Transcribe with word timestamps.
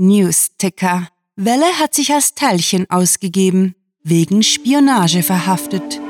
News-Ticker. 0.00 1.08
Welle 1.36 1.78
hat 1.78 1.92
sich 1.92 2.10
als 2.14 2.34
Teilchen 2.34 2.88
ausgegeben, 2.88 3.74
wegen 4.02 4.42
Spionage 4.42 5.22
verhaftet. 5.22 6.00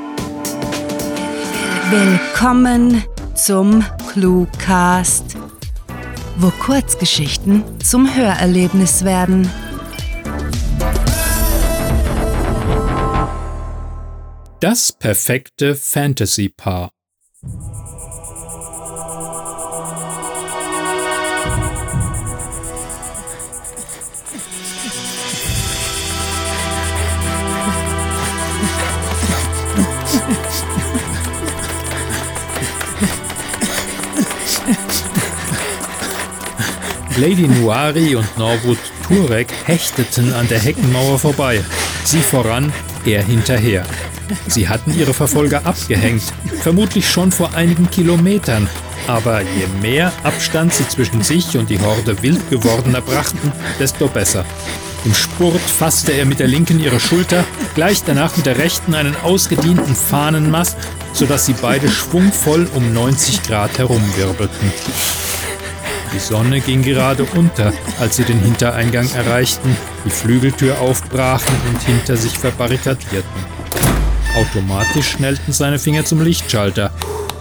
Willkommen 1.89 3.03
zum 3.35 3.83
Cluecast, 4.13 5.35
wo 6.37 6.51
Kurzgeschichten 6.51 7.63
zum 7.81 8.15
Hörerlebnis 8.15 9.03
werden. 9.03 9.51
Das 14.61 14.93
perfekte 14.93 15.75
Fantasy-Paar. 15.75 16.91
Lady 37.21 37.47
Nuari 37.47 38.15
und 38.15 38.35
Norwood 38.35 38.79
Turek 39.07 39.53
hechteten 39.65 40.33
an 40.33 40.47
der 40.47 40.57
Heckenmauer 40.57 41.19
vorbei. 41.19 41.63
Sie 42.03 42.17
voran, 42.17 42.73
er 43.05 43.21
hinterher. 43.21 43.85
Sie 44.47 44.67
hatten 44.67 44.97
ihre 44.97 45.13
Verfolger 45.13 45.63
abgehängt, 45.67 46.23
vermutlich 46.63 47.07
schon 47.07 47.31
vor 47.31 47.53
einigen 47.53 47.91
Kilometern. 47.91 48.67
Aber 49.05 49.41
je 49.41 49.67
mehr 49.83 50.11
Abstand 50.23 50.73
sie 50.73 50.87
zwischen 50.87 51.21
sich 51.21 51.55
und 51.55 51.69
die 51.69 51.79
Horde 51.79 52.19
wild 52.23 52.49
gewordener 52.49 53.01
brachten, 53.01 53.51
desto 53.79 54.07
besser. 54.07 54.43
Im 55.05 55.13
Spurt 55.13 55.61
fasste 55.61 56.13
er 56.13 56.25
mit 56.25 56.39
der 56.39 56.47
linken 56.47 56.79
ihre 56.79 56.99
Schulter, 56.99 57.43
gleich 57.75 58.03
danach 58.03 58.35
mit 58.35 58.47
der 58.47 58.57
rechten 58.57 58.95
einen 58.95 59.15
ausgedienten 59.17 59.95
Fahnenmast, 59.95 60.75
sodass 61.13 61.45
sie 61.45 61.55
beide 61.61 61.87
schwungvoll 61.87 62.67
um 62.73 62.91
90 62.91 63.43
Grad 63.43 63.77
herumwirbelten. 63.77 64.71
Die 66.13 66.19
Sonne 66.19 66.59
ging 66.59 66.81
gerade 66.81 67.23
unter, 67.23 67.71
als 67.99 68.17
sie 68.17 68.23
den 68.23 68.39
Hintereingang 68.39 69.09
erreichten, 69.11 69.75
die 70.05 70.09
Flügeltür 70.09 70.79
aufbrachen 70.81 71.55
und 71.69 71.81
hinter 71.83 72.17
sich 72.17 72.37
verbarrikadierten. 72.37 73.45
Automatisch 74.35 75.09
schnellten 75.11 75.53
seine 75.53 75.79
Finger 75.79 76.05
zum 76.05 76.21
Lichtschalter. 76.21 76.91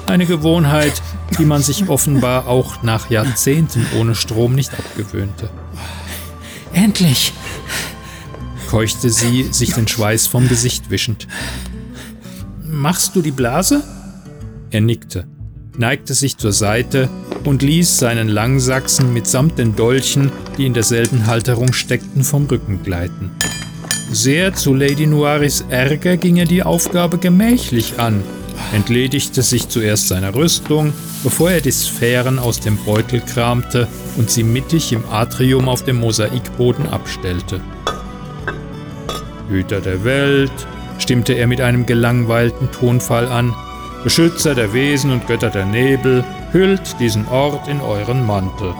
Eine 0.06 0.27
Gewohnheit, 0.27 1.02
die 1.38 1.44
man 1.44 1.62
sich 1.62 1.88
offenbar 1.88 2.46
auch 2.46 2.82
nach 2.82 3.10
Jahrzehnten 3.10 3.86
ohne 3.98 4.14
Strom 4.14 4.54
nicht 4.54 4.72
abgewöhnte. 4.74 5.50
Endlich! 6.72 7.32
keuchte 8.68 9.10
sie, 9.10 9.48
sich 9.50 9.74
den 9.74 9.88
Schweiß 9.88 10.28
vom 10.28 10.48
Gesicht 10.48 10.90
wischend. 10.90 11.27
Machst 12.62 13.16
du 13.16 13.22
die 13.22 13.32
Blase? 13.32 13.82
Er 14.70 14.80
nickte, 14.80 15.27
neigte 15.77 16.14
sich 16.14 16.36
zur 16.38 16.52
Seite 16.52 17.08
und 17.44 17.62
ließ 17.62 17.98
seinen 17.98 18.28
Langsachsen 18.28 19.12
mitsamt 19.12 19.58
den 19.58 19.77
Dolchen, 19.77 20.30
die 20.58 20.66
in 20.66 20.74
derselben 20.74 21.27
Halterung 21.27 21.72
steckten, 21.72 22.24
vom 22.24 22.46
Rücken 22.46 22.83
gleiten. 22.83 23.30
Sehr 24.12 24.55
zu 24.55 24.74
Lady 24.74 25.06
Noiris 25.06 25.64
Ärger 25.68 26.16
ging 26.16 26.36
er 26.36 26.44
die 26.44 26.62
Aufgabe 26.62 27.18
gemächlich 27.18 27.98
an, 27.98 28.22
entledigte 28.74 29.42
sich 29.42 29.68
zuerst 29.68 30.08
seiner 30.08 30.34
Rüstung, 30.34 30.92
bevor 31.22 31.50
er 31.50 31.61
die 31.61 31.70
Sphären 31.70 32.38
aus 32.38 32.61
dem 32.61 32.77
Beutel 32.84 33.20
kramte 33.20 33.86
und 34.16 34.30
sie 34.30 34.42
mittig 34.42 34.92
im 34.92 35.05
Atrium 35.11 35.68
auf 35.68 35.84
dem 35.84 36.00
Mosaikboden 36.00 36.88
abstellte. 36.88 37.61
Hüter 39.48 39.80
der 39.80 40.05
Welt, 40.05 40.52
stimmte 40.98 41.33
er 41.34 41.46
mit 41.46 41.61
einem 41.61 41.86
gelangweilten 41.86 42.70
Tonfall 42.70 43.27
an, 43.28 43.55
Beschützer 44.05 44.55
der 44.55 44.72
Wesen 44.72 45.11
und 45.11 45.27
Götter 45.27 45.51
der 45.51 45.67
Nebel, 45.67 46.24
hüllt 46.52 46.98
diesen 46.98 47.27
Ort 47.28 47.68
in 47.68 47.80
euren 47.80 48.27
Mantel. 48.27 48.74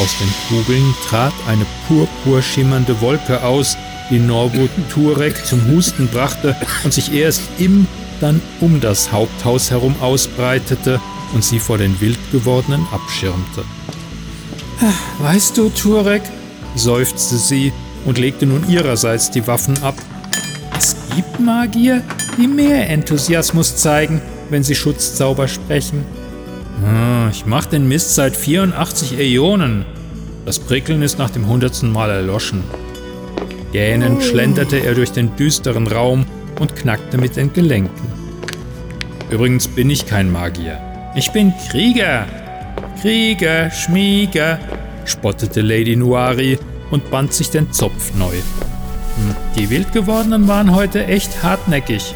Aus 0.00 0.16
den 0.18 0.32
Kugeln 0.48 0.94
trat 1.08 1.34
eine 1.46 1.66
purpur 1.86 2.42
schimmernde 2.42 3.00
Wolke 3.00 3.42
aus, 3.44 3.76
die 4.10 4.18
Norwood 4.18 4.70
Turek 4.90 5.44
zum 5.44 5.66
Husten 5.68 6.08
brachte 6.08 6.56
und 6.84 6.92
sich 6.92 7.12
erst 7.12 7.42
im, 7.58 7.86
dann 8.20 8.40
um 8.60 8.80
das 8.80 9.12
Haupthaus 9.12 9.70
herum 9.70 9.94
ausbreitete 10.00 11.00
und 11.34 11.44
sie 11.44 11.58
vor 11.58 11.78
den 11.78 12.00
wild 12.00 12.18
gewordenen 12.30 12.86
abschirmte. 12.92 13.64
Weißt 15.18 15.56
du, 15.56 15.68
Turek, 15.68 16.22
seufzte 16.74 17.36
sie 17.36 17.72
und 18.04 18.18
legte 18.18 18.46
nun 18.46 18.68
ihrerseits 18.68 19.30
die 19.30 19.46
Waffen 19.46 19.80
ab. 19.82 19.94
Es 20.76 20.96
gibt 21.14 21.38
Magier, 21.38 22.02
die 22.38 22.48
mehr 22.48 22.88
Enthusiasmus 22.88 23.76
zeigen, 23.76 24.20
wenn 24.50 24.64
sie 24.64 24.74
Schutzzauber 24.74 25.48
sprechen. 25.48 26.04
Ah, 26.84 27.28
ich 27.30 27.46
mach 27.46 27.66
den 27.66 27.88
Mist 27.88 28.14
seit 28.14 28.36
84 28.36 29.18
Äonen. 29.18 29.84
Das 30.44 30.58
Prickeln 30.58 31.02
ist 31.02 31.18
nach 31.18 31.30
dem 31.30 31.46
hundertsten 31.46 31.92
Mal 31.92 32.10
erloschen. 32.10 32.64
Gähnend 33.72 34.18
oh. 34.18 34.22
schlenderte 34.22 34.78
er 34.78 34.94
durch 34.94 35.12
den 35.12 35.34
düsteren 35.36 35.86
Raum 35.86 36.26
und 36.60 36.74
knackte 36.74 37.18
mit 37.18 37.36
den 37.36 37.52
Gelenken. 37.52 38.12
Übrigens 39.30 39.68
bin 39.68 39.90
ich 39.90 40.06
kein 40.06 40.30
Magier. 40.30 40.78
Ich 41.14 41.30
bin 41.30 41.52
Krieger. 41.70 42.26
Krieger, 43.00 43.70
Schmieger, 43.70 44.58
spottete 45.04 45.60
Lady 45.60 45.96
Nuari 45.96 46.58
und 46.90 47.10
band 47.10 47.32
sich 47.32 47.50
den 47.50 47.72
Zopf 47.72 48.14
neu. 48.14 48.32
Hm, 48.32 49.36
die 49.56 49.70
Wildgewordenen 49.70 50.48
waren 50.48 50.74
heute 50.74 51.06
echt 51.06 51.42
hartnäckig. 51.42 52.14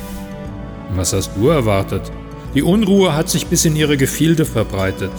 Was 0.94 1.12
hast 1.12 1.32
du 1.36 1.48
erwartet? 1.48 2.12
Die 2.56 2.62
Unruhe 2.62 3.14
hat 3.14 3.28
sich 3.28 3.48
bis 3.48 3.66
in 3.66 3.76
ihre 3.76 3.98
Gefilde 3.98 4.46
verbreitet. 4.46 5.12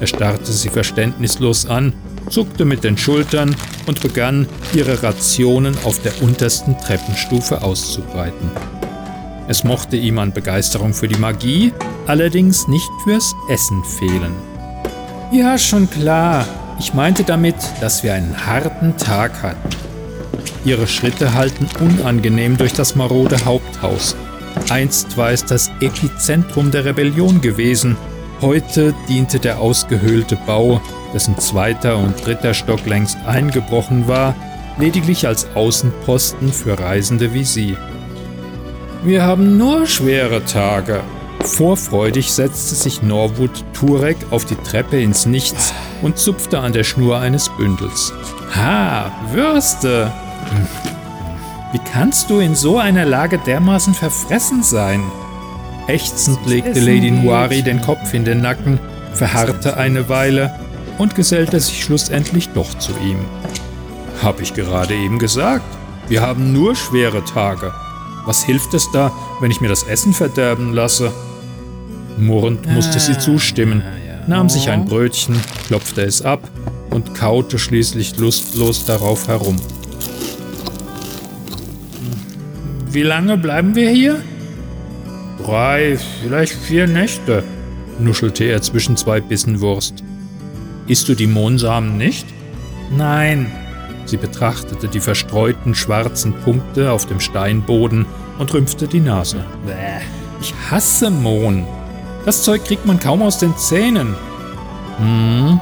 Er 0.00 0.08
starrte 0.08 0.50
sie 0.50 0.68
verständnislos 0.68 1.64
an, 1.64 1.92
zuckte 2.28 2.64
mit 2.64 2.82
den 2.82 2.98
Schultern 2.98 3.54
und 3.86 4.02
begann, 4.02 4.48
ihre 4.74 5.00
Rationen 5.00 5.76
auf 5.84 6.02
der 6.02 6.20
untersten 6.22 6.76
Treppenstufe 6.76 7.62
auszubreiten. 7.62 8.50
Es 9.46 9.62
mochte 9.62 9.96
ihm 9.96 10.18
an 10.18 10.32
Begeisterung 10.32 10.92
für 10.92 11.06
die 11.06 11.20
Magie, 11.20 11.72
allerdings 12.08 12.66
nicht 12.66 12.90
fürs 13.04 13.32
Essen 13.48 13.84
fehlen. 13.84 14.34
Ja, 15.30 15.58
schon 15.58 15.88
klar. 15.88 16.48
Ich 16.80 16.94
meinte 16.94 17.22
damit, 17.22 17.54
dass 17.80 18.02
wir 18.02 18.12
einen 18.12 18.44
harten 18.44 18.96
Tag 18.96 19.40
hatten. 19.40 19.68
Ihre 20.64 20.88
Schritte 20.88 21.32
hallten 21.32 21.68
unangenehm 21.78 22.56
durch 22.56 22.72
das 22.72 22.96
marode 22.96 23.44
Haupthaus. 23.44 24.16
Einst 24.70 25.16
war 25.16 25.30
es 25.30 25.44
das 25.44 25.70
Epizentrum 25.80 26.70
der 26.70 26.84
Rebellion 26.84 27.40
gewesen. 27.40 27.96
Heute 28.40 28.94
diente 29.08 29.38
der 29.38 29.60
ausgehöhlte 29.60 30.36
Bau, 30.46 30.80
dessen 31.14 31.38
zweiter 31.38 31.96
und 31.96 32.26
dritter 32.26 32.52
Stock 32.52 32.84
längst 32.84 33.16
eingebrochen 33.26 34.08
war, 34.08 34.34
lediglich 34.78 35.26
als 35.26 35.46
Außenposten 35.54 36.52
für 36.52 36.78
Reisende 36.78 37.32
wie 37.32 37.44
Sie. 37.44 37.76
Wir 39.04 39.22
haben 39.22 39.56
nur 39.56 39.86
schwere 39.86 40.44
Tage. 40.44 41.00
Vorfreudig 41.40 42.32
setzte 42.32 42.74
sich 42.74 43.02
Norwood 43.02 43.64
Turek 43.72 44.16
auf 44.30 44.44
die 44.44 44.56
Treppe 44.56 45.00
ins 45.00 45.26
Nichts 45.26 45.72
und 46.02 46.18
zupfte 46.18 46.58
an 46.58 46.72
der 46.72 46.82
Schnur 46.82 47.18
eines 47.18 47.48
Bündels. 47.50 48.12
Ha, 48.54 49.12
Würste! 49.32 50.12
Wie 51.72 51.80
kannst 51.92 52.30
du 52.30 52.38
in 52.38 52.54
so 52.54 52.78
einer 52.78 53.04
Lage 53.04 53.38
dermaßen 53.38 53.94
verfressen 53.94 54.62
sein? 54.62 55.02
Ächzend 55.88 56.38
legte 56.46 56.80
Lady 56.80 57.10
Nuari 57.10 57.62
den 57.62 57.80
Kopf 57.80 58.14
in 58.14 58.24
den 58.24 58.40
Nacken, 58.40 58.78
verharrte 59.12 59.76
eine 59.76 60.08
Weile 60.08 60.54
und 60.98 61.14
gesellte 61.14 61.58
sich 61.60 61.82
schlussendlich 61.82 62.48
doch 62.50 62.76
zu 62.78 62.92
ihm. 63.04 63.18
Hab 64.22 64.40
ich 64.40 64.54
gerade 64.54 64.94
eben 64.94 65.18
gesagt. 65.18 65.64
Wir 66.08 66.22
haben 66.22 66.52
nur 66.52 66.76
schwere 66.76 67.24
Tage. 67.24 67.72
Was 68.24 68.44
hilft 68.44 68.74
es 68.74 68.90
da, 68.92 69.12
wenn 69.40 69.50
ich 69.50 69.60
mir 69.60 69.68
das 69.68 69.82
Essen 69.82 70.12
verderben 70.12 70.72
lasse? 70.72 71.12
Murrend 72.16 72.66
musste 72.66 72.98
sie 72.98 73.12
ah, 73.12 73.18
zustimmen, 73.18 73.82
nahm 74.26 74.48
sich 74.48 74.70
ein 74.70 74.86
Brötchen, 74.86 75.38
klopfte 75.66 76.02
es 76.02 76.22
ab 76.22 76.48
und 76.90 77.14
kaute 77.14 77.58
schließlich 77.58 78.16
lustlos 78.18 78.86
darauf 78.86 79.28
herum. 79.28 79.56
Wie 82.96 83.02
lange 83.02 83.36
bleiben 83.36 83.74
wir 83.74 83.90
hier? 83.90 84.22
Drei, 85.44 85.98
vielleicht 86.22 86.54
vier 86.54 86.86
Nächte, 86.86 87.44
nuschelte 87.98 88.44
er 88.44 88.62
zwischen 88.62 88.96
zwei 88.96 89.20
Bissen 89.20 89.60
Wurst. 89.60 90.02
Isst 90.86 91.06
du 91.06 91.14
die 91.14 91.26
Mohnsamen 91.26 91.98
nicht? 91.98 92.26
Nein. 92.96 93.52
Sie 94.06 94.16
betrachtete 94.16 94.88
die 94.88 95.00
verstreuten 95.00 95.74
schwarzen 95.74 96.32
Punkte 96.42 96.90
auf 96.90 97.04
dem 97.04 97.20
Steinboden 97.20 98.06
und 98.38 98.54
rümpfte 98.54 98.88
die 98.88 99.00
Nase. 99.00 99.44
Bäh, 99.66 100.00
ich 100.40 100.54
hasse 100.70 101.10
Mohn. 101.10 101.66
Das 102.24 102.44
Zeug 102.44 102.64
kriegt 102.64 102.86
man 102.86 102.98
kaum 102.98 103.20
aus 103.20 103.36
den 103.36 103.54
Zähnen. 103.58 104.14
Hm, 104.96 105.60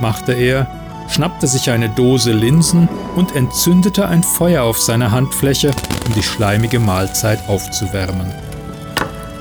machte 0.00 0.32
er, 0.32 0.66
schnappte 1.12 1.46
sich 1.46 1.70
eine 1.70 1.90
Dose 1.90 2.32
Linsen 2.32 2.88
und 3.16 3.36
entzündete 3.36 4.08
ein 4.08 4.22
Feuer 4.22 4.64
auf 4.64 4.78
seiner 4.78 5.10
Handfläche, 5.10 5.72
um 6.06 6.14
die 6.14 6.22
schleimige 6.22 6.80
Mahlzeit 6.80 7.38
aufzuwärmen. 7.48 8.32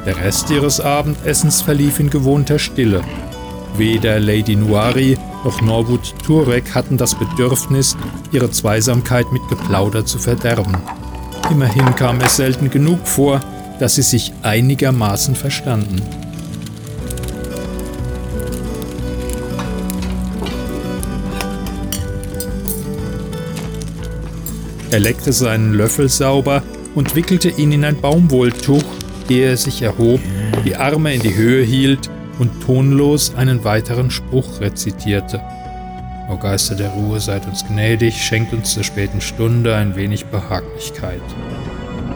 Der 0.05 0.17
Rest 0.17 0.49
ihres 0.49 0.81
Abendessens 0.81 1.61
verlief 1.61 1.99
in 1.99 2.09
gewohnter 2.09 2.59
Stille. 2.59 3.01
Weder 3.77 4.19
Lady 4.19 4.55
Nuari 4.55 5.17
noch 5.45 5.61
Norwood 5.61 6.13
Turek 6.25 6.75
hatten 6.75 6.97
das 6.97 7.15
Bedürfnis, 7.15 7.95
ihre 8.31 8.51
Zweisamkeit 8.51 9.31
mit 9.31 9.47
Geplauder 9.47 10.05
zu 10.05 10.19
verderben. 10.19 10.77
Immerhin 11.49 11.95
kam 11.95 12.19
es 12.21 12.35
selten 12.35 12.69
genug 12.69 13.07
vor, 13.07 13.39
dass 13.79 13.95
sie 13.95 14.01
sich 14.01 14.33
einigermaßen 14.43 15.35
verstanden. 15.35 16.01
Er 24.91 24.99
leckte 24.99 25.31
seinen 25.31 25.73
Löffel 25.73 26.09
sauber 26.09 26.63
und 26.95 27.15
wickelte 27.15 27.47
ihn 27.47 27.71
in 27.71 27.85
ein 27.85 28.01
Baumwolltuch, 28.01 28.83
ehe 29.29 29.51
er 29.51 29.57
sich 29.57 29.81
erhob, 29.81 30.19
die 30.65 30.75
Arme 30.75 31.13
in 31.13 31.21
die 31.21 31.33
Höhe 31.33 31.63
hielt 31.63 32.09
und 32.39 32.51
tonlos 32.65 33.33
einen 33.37 33.63
weiteren 33.63 34.11
Spruch 34.11 34.59
rezitierte. 34.59 35.39
O 36.29 36.35
Geister 36.35 36.75
der 36.75 36.89
Ruhe, 36.89 37.21
seid 37.21 37.47
uns 37.47 37.65
gnädig, 37.65 38.21
schenkt 38.21 38.51
uns 38.51 38.73
zur 38.73 38.83
späten 38.83 39.21
Stunde 39.21 39.75
ein 39.75 39.95
wenig 39.95 40.25
Behaglichkeit. 40.25 41.21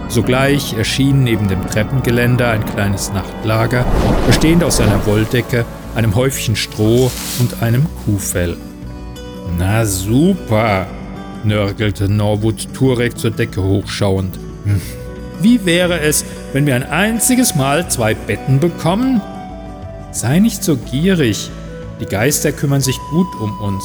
Sogleich 0.09 0.73
erschien 0.77 1.23
neben 1.23 1.47
dem 1.47 1.65
Treppengeländer 1.69 2.49
ein 2.49 2.65
kleines 2.65 3.11
Nachtlager, 3.13 3.85
bestehend 4.27 4.65
aus 4.65 4.81
einer 4.81 5.05
Wolldecke, 5.05 5.63
einem 5.95 6.13
Häufchen 6.13 6.57
Stroh 6.57 7.09
und 7.39 7.63
einem 7.63 7.85
Kuhfell. 8.03 8.57
Na 9.57 9.85
super, 9.85 10.87
nörgelte 11.45 12.09
Norwood 12.09 12.73
Turek 12.73 13.17
zur 13.17 13.31
Decke 13.31 13.63
hochschauend. 13.63 14.37
Hm. 14.65 14.81
Wie 15.41 15.65
wäre 15.65 15.99
es, 15.99 16.25
wenn 16.53 16.65
wir 16.65 16.75
ein 16.75 16.89
einziges 16.89 17.55
Mal 17.55 17.89
zwei 17.89 18.13
Betten 18.13 18.59
bekommen? 18.59 19.21
Sei 20.11 20.39
nicht 20.39 20.63
so 20.63 20.77
gierig. 20.77 21.49
Die 21.99 22.05
Geister 22.05 22.51
kümmern 22.51 22.81
sich 22.81 22.97
gut 23.11 23.27
um 23.39 23.57
uns, 23.59 23.83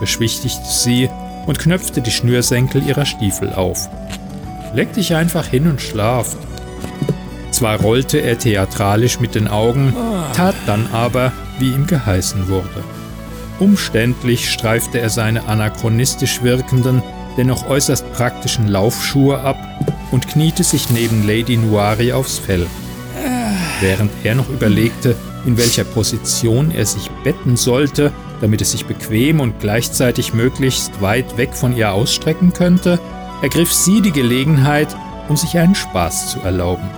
beschwichtigte 0.00 0.68
sie 0.68 1.08
und 1.46 1.58
knöpfte 1.58 2.00
die 2.00 2.10
Schnürsenkel 2.10 2.86
ihrer 2.86 3.06
Stiefel 3.06 3.52
auf. 3.52 3.88
Leg 4.74 4.92
dich 4.92 5.14
einfach 5.14 5.46
hin 5.46 5.68
und 5.68 5.80
schlaf. 5.80 6.36
Zwar 7.50 7.80
rollte 7.80 8.18
er 8.18 8.38
theatralisch 8.38 9.20
mit 9.20 9.34
den 9.34 9.48
Augen, 9.48 9.94
tat 10.34 10.54
dann 10.66 10.88
aber, 10.92 11.32
wie 11.58 11.70
ihm 11.70 11.86
geheißen 11.86 12.48
wurde. 12.48 12.84
Umständlich 13.58 14.50
streifte 14.50 15.00
er 15.00 15.08
seine 15.08 15.46
anachronistisch 15.48 16.42
wirkenden, 16.42 17.02
dennoch 17.36 17.68
äußerst 17.68 18.12
praktischen 18.12 18.68
Laufschuhe 18.68 19.40
ab 19.40 19.56
und 20.10 20.28
kniete 20.28 20.62
sich 20.62 20.90
neben 20.90 21.26
Lady 21.26 21.56
Nuari 21.56 22.12
aufs 22.12 22.38
Fell. 22.38 22.66
Während 23.80 24.10
er 24.24 24.34
noch 24.34 24.48
überlegte, 24.48 25.16
in 25.46 25.56
welcher 25.58 25.84
Position 25.84 26.70
er 26.70 26.86
sich 26.86 27.10
betten 27.24 27.56
sollte, 27.56 28.12
damit 28.40 28.60
es 28.60 28.72
sich 28.72 28.86
bequem 28.86 29.40
und 29.40 29.60
gleichzeitig 29.60 30.34
möglichst 30.34 31.00
weit 31.00 31.36
weg 31.36 31.54
von 31.54 31.76
ihr 31.76 31.92
ausstrecken 31.92 32.52
könnte, 32.52 32.98
ergriff 33.42 33.72
sie 33.72 34.00
die 34.00 34.12
Gelegenheit, 34.12 34.94
um 35.28 35.36
sich 35.36 35.56
einen 35.58 35.74
Spaß 35.74 36.30
zu 36.30 36.40
erlauben. 36.40 36.88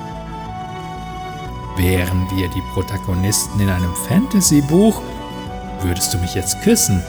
Wären 1.77 2.27
wir 2.35 2.49
die 2.49 2.63
Protagonisten 2.73 3.61
in 3.61 3.69
einem 3.69 3.95
Fantasy-Buch, 4.09 5.01
Würdest 5.83 6.13
du 6.13 6.19
mich 6.19 6.35
jetzt 6.35 6.61
küssen? 6.63 7.03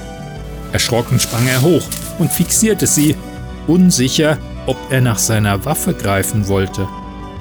Erschrocken 0.71 1.19
sprang 1.19 1.48
er 1.48 1.62
hoch 1.62 1.83
und 2.19 2.31
fixierte 2.31 2.88
sie, 2.88 3.16
unsicher, 3.68 4.38
ob 4.68 4.77
er 4.92 5.01
nach 5.01 5.18
seiner 5.18 5.66
Waffe 5.66 5.94
greifen 5.94 6.48
wollte. 6.48 6.88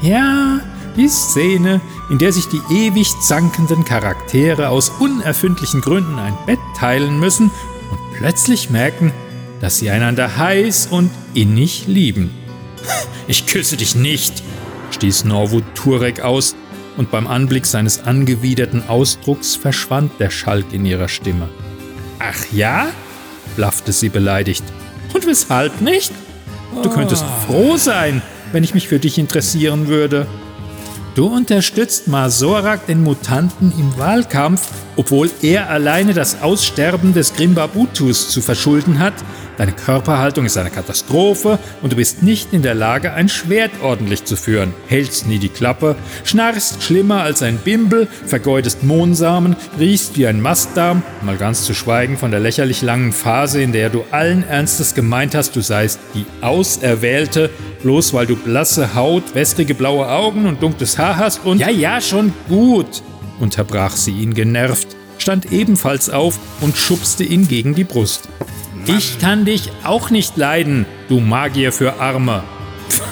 Ja, 0.00 0.60
die 0.96 1.08
Szene, 1.08 1.80
in 2.10 2.18
der 2.18 2.32
sich 2.32 2.46
die 2.48 2.62
ewig 2.70 3.08
zankenden 3.20 3.84
Charaktere 3.84 4.68
aus 4.68 4.90
unerfindlichen 4.98 5.80
Gründen 5.80 6.18
ein 6.18 6.36
Bett 6.46 6.58
teilen 6.76 7.20
müssen 7.20 7.50
und 7.90 7.98
plötzlich 8.16 8.70
merken, 8.70 9.12
dass 9.60 9.78
sie 9.78 9.90
einander 9.90 10.36
heiß 10.36 10.88
und 10.90 11.10
innig 11.34 11.86
lieben. 11.86 12.30
Ich 13.30 13.46
küsse 13.46 13.76
dich 13.76 13.94
nicht, 13.94 14.42
stieß 14.90 15.24
Norwood 15.24 15.64
Turek 15.74 16.22
aus, 16.22 16.56
und 16.98 17.10
beim 17.10 17.26
Anblick 17.26 17.64
seines 17.64 18.04
angewiderten 18.04 18.86
Ausdrucks 18.88 19.56
verschwand 19.56 20.12
der 20.18 20.28
Schalk 20.30 20.66
in 20.72 20.84
ihrer 20.84 21.08
Stimme. 21.08 21.48
Ach 22.18 22.44
ja? 22.52 22.88
blaffte 23.56 23.92
sie 23.92 24.08
beleidigt. 24.08 24.64
Und 25.14 25.26
weshalb 25.26 25.80
nicht? 25.80 26.12
Du 26.82 26.90
könntest 26.90 27.24
froh 27.46 27.76
sein, 27.76 28.20
wenn 28.52 28.62
ich 28.62 28.74
mich 28.74 28.88
für 28.88 28.98
dich 28.98 29.18
interessieren 29.18 29.88
würde. 29.88 30.26
Du 31.14 31.26
unterstützt 31.26 32.06
Masorak 32.06 32.86
den 32.86 33.02
Mutanten 33.02 33.72
im 33.76 33.98
Wahlkampf, 33.98 34.68
obwohl 34.96 35.30
er 35.42 35.70
alleine 35.70 36.14
das 36.14 36.42
Aussterben 36.42 37.14
des 37.14 37.34
Grimbabutus 37.34 38.28
zu 38.28 38.40
verschulden 38.40 39.00
hat, 39.00 39.14
Deine 39.58 39.72
Körperhaltung 39.72 40.46
ist 40.46 40.56
eine 40.56 40.70
Katastrophe 40.70 41.58
und 41.82 41.92
du 41.92 41.96
bist 41.96 42.22
nicht 42.22 42.52
in 42.52 42.62
der 42.62 42.76
Lage, 42.76 43.12
ein 43.12 43.28
Schwert 43.28 43.72
ordentlich 43.82 44.24
zu 44.24 44.36
führen. 44.36 44.72
Hältst 44.86 45.26
nie 45.26 45.40
die 45.40 45.48
Klappe, 45.48 45.96
schnarchst 46.22 46.80
schlimmer 46.80 47.22
als 47.22 47.42
ein 47.42 47.58
Bimbel, 47.58 48.06
vergeudest 48.24 48.84
Mohnsamen, 48.84 49.56
riechst 49.76 50.16
wie 50.16 50.28
ein 50.28 50.40
Mastdarm, 50.40 51.02
mal 51.22 51.36
ganz 51.36 51.64
zu 51.64 51.74
schweigen 51.74 52.16
von 52.16 52.30
der 52.30 52.38
lächerlich 52.38 52.82
langen 52.82 53.12
Phase, 53.12 53.60
in 53.60 53.72
der 53.72 53.90
du 53.90 54.04
allen 54.12 54.46
Ernstes 54.46 54.94
gemeint 54.94 55.34
hast, 55.34 55.56
du 55.56 55.60
seist 55.60 55.98
die 56.14 56.26
Auserwählte, 56.40 57.50
bloß 57.82 58.14
weil 58.14 58.26
du 58.26 58.36
blasse 58.36 58.94
Haut, 58.94 59.34
wässrige 59.34 59.74
blaue 59.74 60.08
Augen 60.08 60.46
und 60.46 60.62
dunkles 60.62 60.98
Haar 60.98 61.16
hast 61.16 61.44
und 61.44 61.58
ja, 61.58 61.68
ja, 61.68 62.00
schon 62.00 62.32
gut, 62.48 63.02
unterbrach 63.40 63.96
sie 63.96 64.12
ihn 64.12 64.34
genervt, 64.34 64.94
stand 65.18 65.50
ebenfalls 65.50 66.10
auf 66.10 66.38
und 66.60 66.76
schubste 66.76 67.24
ihn 67.24 67.48
gegen 67.48 67.74
die 67.74 67.82
Brust. 67.82 68.28
Ich 68.88 69.18
kann 69.18 69.44
dich 69.44 69.70
auch 69.84 70.08
nicht 70.08 70.38
leiden, 70.38 70.86
du 71.10 71.20
Magier 71.20 71.72
für 71.72 72.00
Arme. 72.00 72.42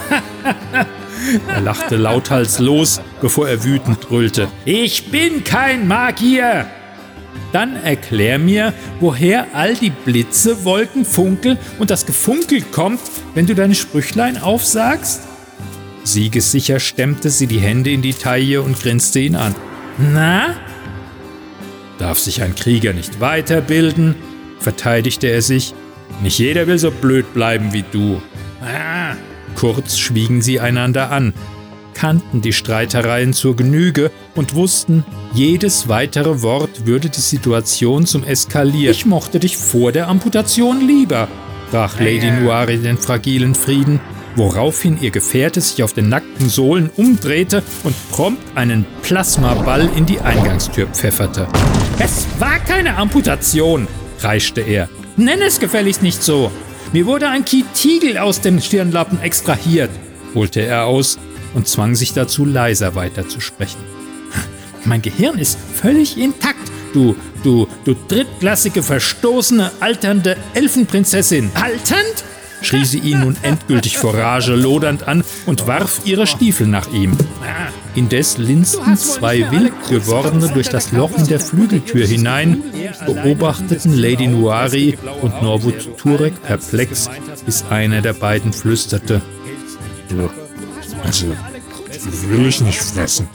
er 1.49 1.61
lachte 1.61 1.97
lauthals 1.97 2.59
los, 2.59 3.03
bevor 3.21 3.47
er 3.47 3.63
wütend 3.63 4.01
brüllte. 4.01 4.49
Ich 4.65 5.11
bin 5.11 5.45
kein 5.45 5.87
Magier! 5.87 6.67
Dann 7.53 7.77
erklär 7.77 8.39
mir, 8.39 8.73
woher 9.01 9.49
all 9.53 9.75
die 9.75 9.91
Blitze, 9.91 10.65
Wolken, 10.65 11.05
Funkel 11.05 11.59
und 11.79 11.91
das 11.91 12.07
Gefunkel 12.07 12.63
kommt, 12.63 13.01
wenn 13.35 13.47
du 13.47 13.55
deine 13.55 13.75
Sprüchlein 13.75 14.39
aufsagst? 14.39 15.25
Siegessicher 16.05 16.81
stemmte 16.81 17.29
sie 17.29 17.47
die 17.47 17.61
Hände 17.61 17.91
in 17.91 18.01
die 18.01 18.15
Taille 18.15 18.63
und 18.63 18.81
grinste 18.81 19.21
ihn 19.21 19.37
an. 19.37 19.55
Na? 19.99 20.55
Darf 21.99 22.19
sich 22.19 22.41
ein 22.43 22.55
Krieger 22.55 22.95
nicht 22.95 23.21
weiterbilden? 23.21 24.15
Verteidigte 24.67 25.29
er 25.29 25.43
sich. 25.43 25.75
Nicht 26.25 26.41
jeder 26.41 26.67
will 26.67 26.79
so 26.79 26.91
blöd 26.91 27.33
bleiben 27.35 27.73
wie 27.73 27.85
du. 27.93 28.21
Ah. 28.61 29.15
Kurz 29.55 29.97
schwiegen 29.97 30.43
sie 30.43 30.59
einander 30.59 31.13
an, 31.13 31.35
kannten 31.95 32.43
die 32.43 32.53
Streitereien 32.53 33.33
zur 33.33 33.55
Genüge 33.55 34.11
und 34.35 34.57
wussten, 34.57 35.05
jedes 35.33 35.89
weitere 35.89 36.43
Wort 36.43 36.85
würde 36.85 37.09
die 37.09 37.21
Situation 37.21 38.07
zum 38.07 38.25
Eskalieren. 38.25 38.91
Ich 38.91 39.07
mochte 39.07 39.39
dich 39.39 39.57
vor 39.57 39.93
der 39.93 40.09
Amputation 40.09 40.87
lieber, 40.87 41.29
brach 41.71 42.01
Lady 42.01 42.31
Noire 42.31 42.77
den 42.77 42.99
fragilen 42.99 43.55
Frieden, 43.55 44.01
woraufhin 44.35 44.99
ihr 45.01 45.13
Gefährte 45.13 45.61
sich 45.61 45.83
auf 45.85 45.93
den 45.93 46.09
nackten 46.09 46.49
Sohlen 46.49 46.91
umdrehte 46.97 47.63
und 47.85 47.95
prompt 48.11 48.43
einen 48.57 48.85
Plasmaball 49.03 49.89
in 49.97 50.07
die 50.07 50.21
Eingangstür 50.21 50.89
pfefferte. 50.89 51.47
Es 52.01 52.27
war 52.41 52.59
keine 52.59 52.97
Amputation, 52.97 53.89
kreischte 54.19 54.61
er. 54.61 54.89
Nenn 55.17 55.41
es 55.43 55.61
gefälligst 55.61 56.03
nicht 56.03 56.23
so. 56.23 56.51
Mir 56.93 57.07
wurde 57.07 57.29
ein 57.29 57.45
Kietigel 57.45 58.19
aus 58.19 58.41
dem 58.41 58.61
Stirnlappen 58.61 59.21
extrahiert, 59.21 59.91
holte 60.35 60.61
er 60.61 60.85
aus 60.85 61.19
und 61.55 61.67
zwang 61.67 61.95
sich 61.95 62.13
dazu, 62.13 62.45
leiser 62.45 62.95
weiterzusprechen. 62.95 63.81
Mein 64.85 65.03
Gehirn 65.03 65.39
ist 65.39 65.59
völlig 65.75 66.19
intakt, 66.19 66.71
du, 66.93 67.17
du, 67.43 67.67
du 67.85 67.97
drittklassige, 68.09 68.83
verstoßene, 68.83 69.73
alternde 69.81 70.37
Elfenprinzessin. 70.55 71.51
Alternd? 71.55 72.25
Schrie 72.67 72.85
sie 72.85 72.99
ihn 72.99 73.21
nun 73.21 73.37
endgültig 73.43 73.97
vor 73.97 74.15
Rage 74.15 74.55
lodernd 74.57 75.07
an 75.07 75.23
und 75.47 75.67
warf 75.69 76.01
ihre 76.05 76.27
Stiefel 76.27 76.67
nach 76.67 76.91
ihm. 76.93 77.17
Indes 77.95 78.39
linsten 78.39 78.97
zwei 78.97 79.51
wild 79.53 79.73
gewordene 79.89 80.49
durch 80.49 80.69
das 80.69 80.93
Loch 80.93 81.17
in 81.17 81.27
der 81.29 81.41
Flügeltür 81.41 82.07
hinein, 82.07 82.63
beobachteten 83.07 83.95
Lady 83.95 84.27
Nuari 84.27 84.99
und 85.23 85.43
Norwood 85.43 85.97
Turek 85.97 86.43
perplex, 86.43 87.09
bis 87.45 87.65
einer 87.71 88.03
der 88.03 88.15
beiden 88.15 88.53
flüsterte. 88.53 89.23
Also, 91.05 91.27
will 92.29 92.47
ich 92.47 92.61
nicht 92.61 92.81
fressen. 92.81 93.29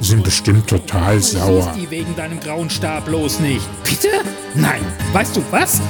Die 0.00 0.06
sind 0.06 0.22
bestimmt 0.22 0.68
total 0.68 1.20
sauer. 1.20 1.74
Die 1.76 1.90
wegen 1.90 2.14
deinem 2.16 2.38
grauen 2.38 2.68
Stab 2.68 3.06
bloß 3.06 3.40
nicht. 3.40 3.66
Bitte? 3.84 4.08
Nein. 4.54 4.82
Weißt 5.12 5.36
du 5.36 5.42
was? 5.50 5.80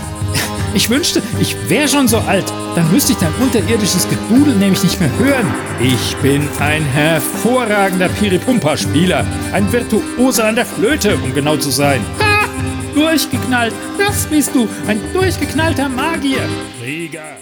Ich 0.75 0.91
wünschte, 0.91 1.23
ich 1.39 1.57
wäre 1.69 1.87
schon 1.87 2.09
so 2.09 2.19
alt. 2.19 2.53
Dann 2.75 2.91
müsste 2.91 3.13
ich 3.13 3.19
dein 3.19 3.33
unterirdisches 3.35 4.09
Gedudel 4.09 4.57
nämlich 4.57 4.83
nicht 4.83 4.99
mehr 4.99 5.19
hören. 5.19 5.55
Ich 5.81 6.17
bin 6.17 6.49
ein 6.59 6.85
hervorragender 6.85 8.09
Piripumpa-Spieler. 8.09 9.25
Ein 9.53 9.73
Virtuoser 9.73 10.47
an 10.47 10.57
der 10.57 10.67
Flöte, 10.67 11.17
um 11.17 11.33
genau 11.33 11.57
zu 11.57 11.71
sein. 11.71 12.05
Ha! 12.19 12.49
Durchgeknallt. 12.95 13.73
Das 13.99 14.27
bist 14.27 14.53
du. 14.55 14.69
Ein 14.89 15.01
durchgeknallter 15.13 15.89
Magier. 15.89 16.49
Krieger. 16.81 17.39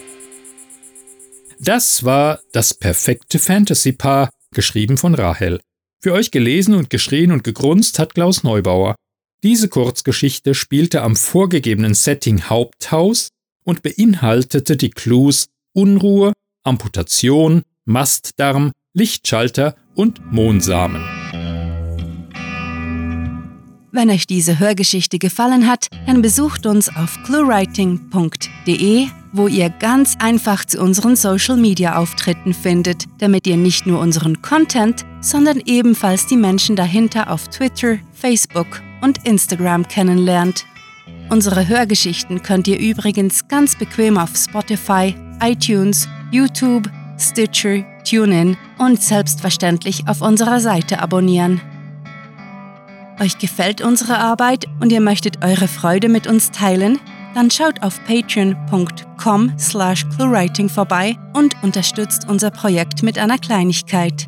Das 1.59 2.03
war 2.03 2.39
das 2.51 2.73
perfekte 2.75 3.39
Fantasy-Paar, 3.39 4.29
geschrieben 4.53 4.97
von 4.97 5.15
Rahel. 5.15 5.59
Für 6.01 6.13
euch 6.13 6.29
gelesen 6.29 6.75
und 6.75 6.89
geschrien 6.89 7.31
und 7.31 7.43
gegrunzt 7.43 7.97
hat 7.97 8.13
Klaus 8.13 8.43
Neubauer. 8.43 8.95
Diese 9.43 9.67
Kurzgeschichte 9.67 10.55
spielte 10.55 11.01
am 11.01 11.17
vorgegebenen 11.17 11.93
Setting 11.93 12.43
Haupthaus 12.43 13.27
und 13.65 13.83
beinhaltete 13.83 14.77
die 14.77 14.89
Clues 14.89 15.47
Unruhe, 15.73 16.31
Amputation, 16.63 17.63
Mastdarm, 17.83 18.71
Lichtschalter 18.93 19.75
und 19.95 20.31
Mohnsamen. 20.31 21.03
Wenn 23.91 24.09
euch 24.09 24.25
diese 24.27 24.59
Hörgeschichte 24.59 25.19
gefallen 25.19 25.67
hat, 25.67 25.87
dann 26.07 26.21
besucht 26.21 26.65
uns 26.65 26.87
auf 26.87 27.21
cluewriting.de, 27.25 29.07
wo 29.33 29.47
ihr 29.47 29.69
ganz 29.69 30.15
einfach 30.19 30.63
zu 30.63 30.79
unseren 30.79 31.17
Social 31.17 31.57
Media 31.57 31.97
Auftritten 31.97 32.53
findet, 32.53 33.03
damit 33.19 33.45
ihr 33.45 33.57
nicht 33.57 33.85
nur 33.85 33.99
unseren 33.99 34.41
Content, 34.41 35.05
sondern 35.19 35.61
ebenfalls 35.65 36.27
die 36.27 36.37
Menschen 36.37 36.77
dahinter 36.77 37.29
auf 37.29 37.49
Twitter, 37.49 37.99
Facebook 38.13 38.81
und 39.03 39.27
Instagram 39.27 39.87
kennenlernt. 39.87 40.65
Unsere 41.29 41.67
Hörgeschichten 41.67 42.41
könnt 42.41 42.67
ihr 42.67 42.79
übrigens 42.79 43.47
ganz 43.47 43.77
bequem 43.77 44.17
auf 44.17 44.31
Spotify, 44.35 45.13
iTunes, 45.41 46.07
YouTube, 46.31 46.89
Stitcher, 47.19 47.83
TuneIn 48.03 48.57
und 48.79 49.01
selbstverständlich 49.01 50.07
auf 50.07 50.21
unserer 50.21 50.59
Seite 50.59 50.99
abonnieren. 50.99 51.61
Euch 53.19 53.37
gefällt 53.37 53.81
unsere 53.81 54.17
Arbeit 54.17 54.65
und 54.79 54.91
ihr 54.91 55.01
möchtet 55.01 55.43
eure 55.43 55.67
Freude 55.67 56.09
mit 56.09 56.27
uns 56.27 56.51
teilen? 56.51 56.99
Dann 57.35 57.49
schaut 57.49 57.81
auf 57.81 57.99
patreon.com 58.05 59.53
slash 59.57 60.05
cluewriting 60.15 60.69
vorbei 60.69 61.15
und 61.33 61.55
unterstützt 61.63 62.27
unser 62.27 62.51
Projekt 62.51 63.03
mit 63.03 63.17
einer 63.17 63.37
Kleinigkeit. 63.37 64.27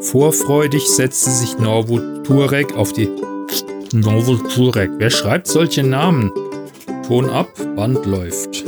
Vorfreudig 0.02 0.88
setzte 0.88 1.30
sich 1.32 1.58
Norwood 1.58 2.24
Turek 2.24 2.76
auf 2.76 2.92
die 2.92 3.08
Norwood 3.92 4.48
Turek. 4.54 4.88
Wer 4.98 5.10
schreibt 5.10 5.48
solche 5.48 5.82
Namen? 5.82 6.30
Ton 7.08 7.28
ab, 7.28 7.48
Band 7.74 8.06
läuft. 8.06 8.62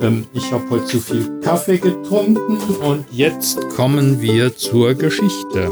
Ähm, 0.00 0.26
ich 0.32 0.52
habe 0.52 0.70
heute 0.70 0.86
zu 0.86 0.98
viel 0.98 1.40
Kaffee 1.40 1.78
getrunken 1.78 2.58
und 2.82 3.04
jetzt 3.12 3.60
kommen 3.76 4.20
wir 4.20 4.56
zur 4.56 4.94
Geschichte. 4.94 5.70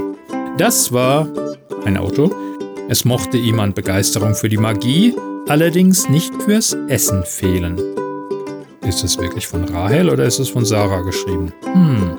Das 0.59 0.93
war 0.93 1.27
ein 1.85 1.97
Auto. 1.97 2.31
Es 2.89 3.05
mochte 3.05 3.37
ihm 3.37 3.59
an 3.59 3.75
Begeisterung 3.75 4.37
für 4.37 4.49
die 4.49 4.59
Magie, 4.59 5.13
allerdings 5.49 6.09
nicht 6.09 6.33
fürs 6.45 6.77
Essen 6.87 7.25
fehlen. 7.25 7.94
Ist 8.87 9.03
es 9.03 9.19
wirklich 9.19 9.47
von 9.47 9.65
Rahel 9.65 10.11
oder 10.11 10.25
ist 10.25 10.39
es 10.39 10.51
von 10.51 10.65
Sarah 10.65 11.01
geschrieben? 11.01 11.53
Hm. 11.73 12.19